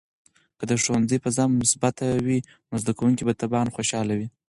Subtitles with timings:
[0.57, 4.27] که د ښوونځي فضا مثبته وي، نو زده کوونکي به طبعاً خوشحال وي.